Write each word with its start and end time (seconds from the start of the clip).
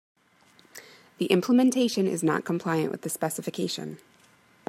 The 1.19 1.27
implementation 1.27 2.07
is 2.07 2.23
not 2.23 2.43
compliant 2.43 2.91
with 2.91 3.03
the 3.03 3.09
specification. 3.11 3.99